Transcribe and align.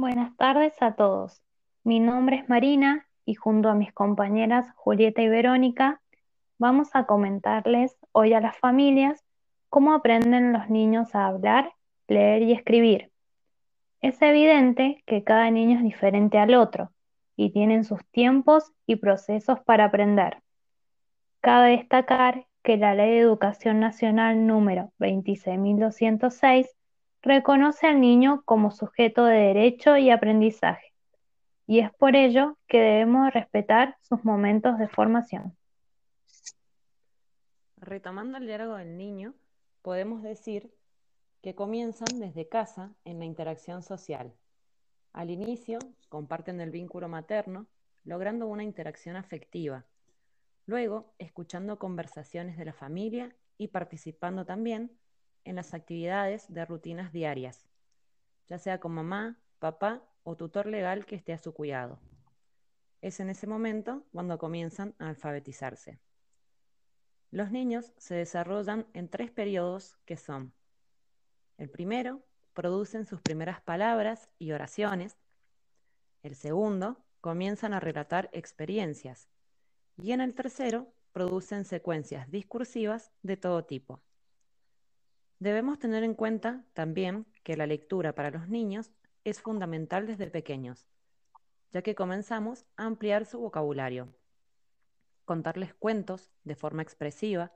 Buenas 0.00 0.36
tardes 0.36 0.80
a 0.80 0.94
todos. 0.94 1.42
Mi 1.82 1.98
nombre 1.98 2.36
es 2.36 2.48
Marina 2.48 3.08
y 3.24 3.34
junto 3.34 3.68
a 3.68 3.74
mis 3.74 3.92
compañeras 3.92 4.70
Julieta 4.76 5.22
y 5.22 5.28
Verónica 5.28 6.00
vamos 6.56 6.90
a 6.92 7.04
comentarles 7.04 7.96
hoy 8.12 8.32
a 8.32 8.40
las 8.40 8.56
familias 8.56 9.24
cómo 9.68 9.92
aprenden 9.92 10.52
los 10.52 10.70
niños 10.70 11.16
a 11.16 11.26
hablar, 11.26 11.72
leer 12.06 12.42
y 12.42 12.52
escribir. 12.52 13.10
Es 14.00 14.22
evidente 14.22 15.02
que 15.04 15.24
cada 15.24 15.50
niño 15.50 15.78
es 15.78 15.82
diferente 15.82 16.38
al 16.38 16.54
otro 16.54 16.92
y 17.34 17.50
tienen 17.50 17.82
sus 17.82 18.06
tiempos 18.12 18.70
y 18.86 18.94
procesos 18.94 19.58
para 19.58 19.86
aprender. 19.86 20.44
Cabe 21.40 21.70
destacar 21.70 22.46
que 22.62 22.76
la 22.76 22.94
Ley 22.94 23.14
de 23.14 23.18
Educación 23.18 23.80
Nacional 23.80 24.46
número 24.46 24.92
26.206 25.00 26.68
reconoce 27.22 27.86
al 27.86 28.00
niño 28.00 28.42
como 28.44 28.70
sujeto 28.70 29.24
de 29.24 29.36
derecho 29.36 29.96
y 29.96 30.10
aprendizaje, 30.10 30.92
y 31.66 31.80
es 31.80 31.92
por 31.94 32.16
ello 32.16 32.56
que 32.66 32.80
debemos 32.80 33.32
respetar 33.32 33.96
sus 34.00 34.24
momentos 34.24 34.78
de 34.78 34.88
formación. 34.88 35.56
Retomando 37.76 38.38
el 38.38 38.46
diálogo 38.46 38.76
del 38.76 38.96
niño, 38.96 39.34
podemos 39.82 40.22
decir 40.22 40.72
que 41.42 41.54
comienzan 41.54 42.18
desde 42.18 42.48
casa 42.48 42.92
en 43.04 43.18
la 43.18 43.24
interacción 43.24 43.82
social. 43.82 44.34
Al 45.12 45.30
inicio, 45.30 45.78
comparten 46.08 46.60
el 46.60 46.70
vínculo 46.70 47.08
materno, 47.08 47.66
logrando 48.04 48.46
una 48.46 48.64
interacción 48.64 49.16
afectiva. 49.16 49.84
Luego, 50.66 51.12
escuchando 51.18 51.78
conversaciones 51.78 52.56
de 52.58 52.64
la 52.64 52.72
familia 52.72 53.34
y 53.56 53.68
participando 53.68 54.44
también 54.44 54.90
en 55.44 55.56
las 55.56 55.74
actividades 55.74 56.52
de 56.52 56.64
rutinas 56.64 57.12
diarias, 57.12 57.66
ya 58.46 58.58
sea 58.58 58.80
con 58.80 58.92
mamá, 58.92 59.38
papá 59.58 60.02
o 60.22 60.36
tutor 60.36 60.66
legal 60.66 61.06
que 61.06 61.16
esté 61.16 61.32
a 61.32 61.38
su 61.38 61.52
cuidado. 61.52 62.00
Es 63.00 63.20
en 63.20 63.30
ese 63.30 63.46
momento 63.46 64.04
cuando 64.12 64.38
comienzan 64.38 64.94
a 64.98 65.08
alfabetizarse. 65.08 65.98
Los 67.30 67.50
niños 67.50 67.92
se 67.98 68.14
desarrollan 68.14 68.86
en 68.94 69.08
tres 69.08 69.30
periodos 69.30 69.96
que 70.04 70.16
son, 70.16 70.52
el 71.58 71.68
primero, 71.70 72.22
producen 72.54 73.04
sus 73.04 73.20
primeras 73.20 73.60
palabras 73.60 74.30
y 74.38 74.52
oraciones. 74.52 75.18
El 76.22 76.36
segundo, 76.36 77.04
comienzan 77.20 77.74
a 77.74 77.80
relatar 77.80 78.30
experiencias. 78.32 79.28
Y 79.96 80.12
en 80.12 80.20
el 80.20 80.34
tercero, 80.34 80.92
producen 81.12 81.64
secuencias 81.64 82.30
discursivas 82.30 83.10
de 83.22 83.36
todo 83.36 83.64
tipo. 83.64 84.00
Debemos 85.40 85.78
tener 85.78 86.02
en 86.02 86.14
cuenta 86.14 86.64
también 86.72 87.24
que 87.44 87.56
la 87.56 87.66
lectura 87.66 88.12
para 88.14 88.30
los 88.30 88.48
niños 88.48 88.90
es 89.22 89.40
fundamental 89.40 90.06
desde 90.06 90.30
pequeños, 90.30 90.88
ya 91.70 91.82
que 91.82 91.94
comenzamos 91.94 92.66
a 92.76 92.86
ampliar 92.86 93.24
su 93.24 93.38
vocabulario. 93.38 94.12
Contarles 95.24 95.74
cuentos 95.74 96.32
de 96.42 96.56
forma 96.56 96.82
expresiva, 96.82 97.52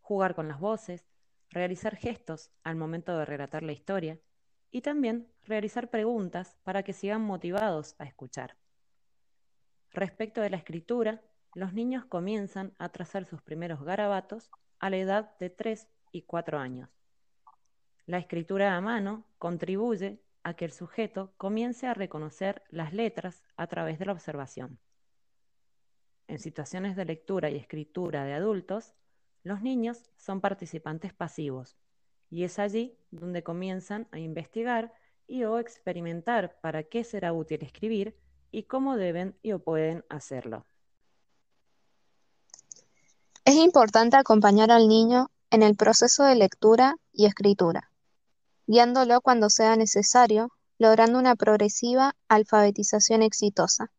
jugar 0.00 0.34
con 0.34 0.48
las 0.48 0.60
voces, 0.60 1.06
realizar 1.50 1.96
gestos 1.96 2.50
al 2.62 2.76
momento 2.76 3.16
de 3.18 3.26
relatar 3.26 3.62
la 3.62 3.72
historia 3.72 4.18
y 4.70 4.80
también 4.80 5.30
realizar 5.44 5.90
preguntas 5.90 6.56
para 6.62 6.82
que 6.84 6.94
sigan 6.94 7.20
motivados 7.20 7.96
a 7.98 8.04
escuchar. 8.04 8.56
Respecto 9.90 10.40
de 10.40 10.50
la 10.50 10.56
escritura, 10.56 11.22
los 11.54 11.74
niños 11.74 12.06
comienzan 12.06 12.74
a 12.78 12.88
trazar 12.88 13.26
sus 13.26 13.42
primeros 13.42 13.82
garabatos 13.82 14.50
a 14.78 14.88
la 14.88 14.96
edad 14.96 15.36
de 15.38 15.50
3 15.50 15.88
y 16.12 16.22
4 16.22 16.58
años. 16.58 16.88
La 18.06 18.18
escritura 18.18 18.76
a 18.76 18.80
mano 18.80 19.24
contribuye 19.36 20.22
a 20.44 20.54
que 20.54 20.64
el 20.64 20.70
sujeto 20.70 21.32
comience 21.36 21.88
a 21.88 21.94
reconocer 21.94 22.62
las 22.70 22.92
letras 22.92 23.42
a 23.56 23.66
través 23.66 23.98
de 23.98 24.06
la 24.06 24.12
observación. 24.12 24.78
En 26.28 26.38
situaciones 26.38 26.94
de 26.94 27.04
lectura 27.04 27.50
y 27.50 27.56
escritura 27.56 28.24
de 28.24 28.34
adultos, 28.34 28.94
los 29.42 29.60
niños 29.60 30.08
son 30.16 30.40
participantes 30.40 31.12
pasivos 31.14 31.76
y 32.30 32.44
es 32.44 32.60
allí 32.60 32.96
donde 33.10 33.42
comienzan 33.42 34.06
a 34.12 34.20
investigar 34.20 34.92
y 35.26 35.42
o 35.42 35.58
experimentar 35.58 36.60
para 36.60 36.84
qué 36.84 37.02
será 37.02 37.32
útil 37.32 37.64
escribir 37.64 38.16
y 38.52 38.64
cómo 38.64 38.96
deben 38.96 39.36
y 39.42 39.50
o 39.50 39.58
pueden 39.58 40.04
hacerlo. 40.08 40.64
Es 43.44 43.56
importante 43.56 44.16
acompañar 44.16 44.70
al 44.70 44.86
niño 44.86 45.32
en 45.50 45.64
el 45.64 45.74
proceso 45.74 46.22
de 46.22 46.36
lectura 46.36 46.98
y 47.12 47.26
escritura 47.26 47.90
guiándolo 48.66 49.20
cuando 49.20 49.50
sea 49.50 49.76
necesario, 49.76 50.50
logrando 50.78 51.18
una 51.18 51.36
progresiva 51.36 52.16
alfabetización 52.28 53.22
exitosa. 53.22 53.92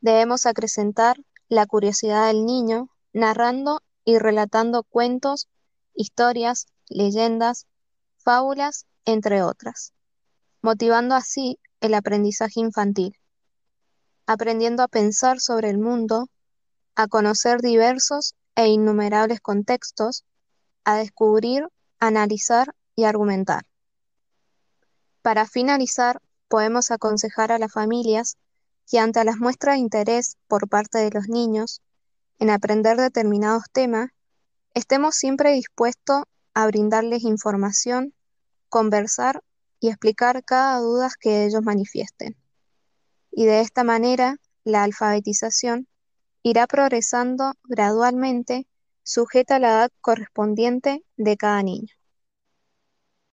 Debemos 0.00 0.46
acrecentar 0.46 1.16
la 1.48 1.66
curiosidad 1.66 2.28
del 2.28 2.46
niño, 2.46 2.88
narrando 3.12 3.80
y 4.04 4.18
relatando 4.18 4.84
cuentos, 4.84 5.48
historias, 5.94 6.66
leyendas, 6.88 7.66
fábulas, 8.18 8.86
entre 9.04 9.42
otras, 9.42 9.92
motivando 10.62 11.14
así 11.14 11.58
el 11.80 11.94
aprendizaje 11.94 12.60
infantil, 12.60 13.16
aprendiendo 14.26 14.82
a 14.82 14.88
pensar 14.88 15.40
sobre 15.40 15.70
el 15.70 15.78
mundo, 15.78 16.28
a 16.94 17.08
conocer 17.08 17.60
diversos 17.60 18.34
e 18.54 18.68
innumerables 18.68 19.40
contextos, 19.40 20.24
a 20.84 20.96
descubrir, 20.96 21.66
analizar 21.98 22.74
y 22.94 23.04
argumentar. 23.04 23.64
Para 25.22 25.46
finalizar, 25.46 26.22
podemos 26.48 26.90
aconsejar 26.90 27.52
a 27.52 27.58
las 27.58 27.72
familias 27.72 28.38
que 28.90 28.98
ante 28.98 29.22
las 29.24 29.36
muestras 29.36 29.74
de 29.74 29.80
interés 29.80 30.36
por 30.48 30.68
parte 30.68 30.98
de 30.98 31.10
los 31.10 31.28
niños 31.28 31.82
en 32.38 32.48
aprender 32.48 32.96
determinados 32.96 33.64
temas, 33.70 34.10
estemos 34.72 35.14
siempre 35.14 35.52
dispuestos 35.52 36.22
a 36.54 36.66
brindarles 36.66 37.22
información, 37.22 38.14
conversar 38.70 39.42
y 39.78 39.88
explicar 39.88 40.42
cada 40.42 40.78
duda 40.78 41.10
que 41.20 41.44
ellos 41.44 41.62
manifiesten. 41.62 42.36
Y 43.30 43.44
de 43.44 43.60
esta 43.60 43.84
manera, 43.84 44.38
la 44.64 44.82
alfabetización 44.84 45.86
irá 46.42 46.66
progresando 46.66 47.52
gradualmente 47.64 48.66
sujeta 49.02 49.56
a 49.56 49.58
la 49.58 49.68
edad 49.68 49.90
correspondiente 50.00 51.04
de 51.16 51.36
cada 51.36 51.62
niño. 51.62 51.99